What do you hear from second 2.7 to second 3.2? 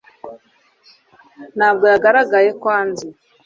anzi